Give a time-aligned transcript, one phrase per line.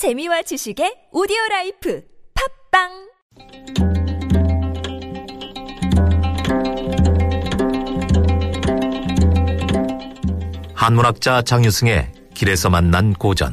[0.00, 2.02] 재미와 지식의 오디오 라이프
[2.72, 2.88] 팟빵
[10.74, 13.50] 한문학자 장유승의 길에서 만난 고전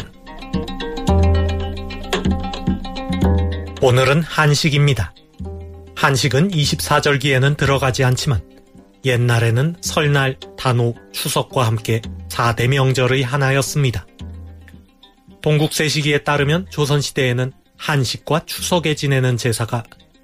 [3.82, 5.14] 오늘은 한식입니다.
[5.98, 8.42] 한식은 24절기에는 들어가지 않지만
[9.04, 14.06] 옛날에는 설날, 단오, 추석과 함께 4대 명절의 하나였습니다.
[15.48, 19.84] 동국세 시기에 따르면 조선시대에는 한식과 추석에 지내는 제사가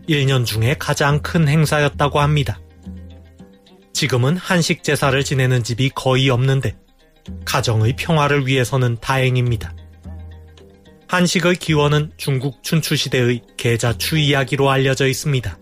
[0.09, 2.59] 1년 중에 가장 큰 행사였다고 합니다.
[3.93, 6.75] 지금은 한식 제사를 지내는 집이 거의 없는데
[7.45, 9.73] 가정의 평화를 위해서는 다행입니다.
[11.07, 15.57] 한식의 기원은 중국 춘추시대의 계자추 이야기로 알려져 있습니다.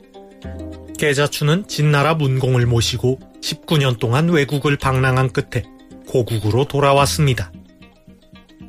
[0.98, 5.64] 계자추는 진나라 문공을 모시고 19년 동안 외국을 방랑한 끝에
[6.08, 7.52] 고국으로 돌아왔습니다.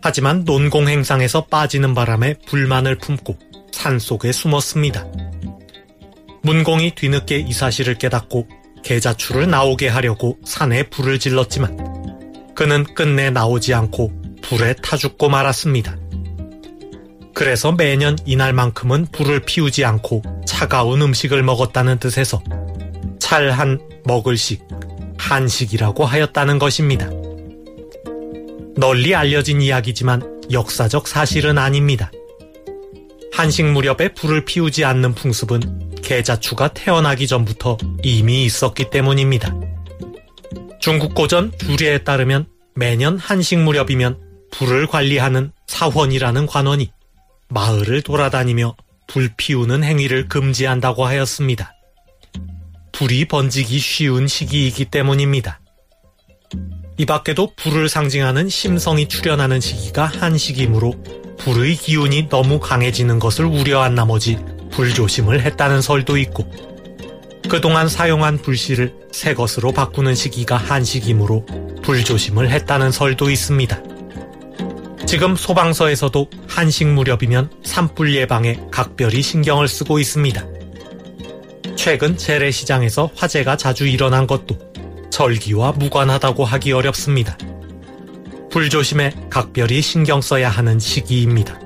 [0.02, 3.38] 하지만 논공 행상에서 빠지는 바람에 불만을 품고
[3.70, 5.06] 산속에 숨었습니다.
[6.42, 8.48] 문공이 뒤늦게 이 사실을 깨닫고
[8.82, 15.96] 계자추를 나오게 하려고 산에 불을 질렀지만 그는 끝내 나오지 않고 불에 타 죽고 말았습니다.
[17.32, 22.42] 그래서 매년 이날만큼은 불을 피우지 않고 차가운 음식을 먹었다는 뜻에서
[23.20, 24.66] 찰한 먹을식,
[25.16, 27.08] 한식이라고 하였다는 것입니다.
[28.76, 32.10] 널리 알려진 이야기지만 역사적 사실은 아닙니다.
[33.32, 39.54] 한식 무렵에 불을 피우지 않는 풍습은 계자추가 태어나기 전부터 이미 있었기 때문입니다.
[40.80, 44.18] 중국 고전 주례에 따르면 매년 한식 무렵이면
[44.50, 46.92] 불을 관리하는 사원이라는 관원이
[47.48, 51.74] 마을을 돌아다니며 불 피우는 행위를 금지한다고 하였습니다.
[52.92, 55.61] 불이 번지기 쉬운 시기이기 때문입니다.
[56.98, 60.94] 이 밖에도 불을 상징하는 심성이 출현하는 시기가 한시기이므로
[61.38, 64.38] 불의 기운이 너무 강해지는 것을 우려한 나머지
[64.70, 66.50] 불조심을 했다는 설도 있고
[67.48, 71.46] 그동안 사용한 불씨를 새 것으로 바꾸는 시기가 한시기이므로
[71.82, 73.82] 불조심을 했다는 설도 있습니다.
[75.06, 80.46] 지금 소방서에서도 한식 무렵이면 산불 예방에 각별히 신경을 쓰고 있습니다.
[81.76, 84.71] 최근 재래시장에서 화재가 자주 일어난 것도
[85.22, 87.38] 절기와 무관하다고 하기 어렵습니다.
[88.50, 91.60] 불조심에 각별히 신경 써야 하는 시기입니다.